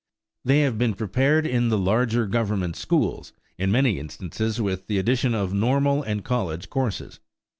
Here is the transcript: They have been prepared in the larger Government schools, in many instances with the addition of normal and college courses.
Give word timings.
They 0.43 0.61
have 0.61 0.79
been 0.79 0.95
prepared 0.95 1.45
in 1.45 1.69
the 1.69 1.77
larger 1.77 2.25
Government 2.25 2.75
schools, 2.75 3.33
in 3.59 3.71
many 3.71 3.99
instances 3.99 4.59
with 4.59 4.87
the 4.87 4.97
addition 4.97 5.35
of 5.35 5.53
normal 5.53 6.01
and 6.01 6.25
college 6.25 6.71
courses. 6.71 7.19